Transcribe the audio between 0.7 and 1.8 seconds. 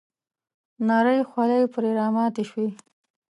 نرۍ خولې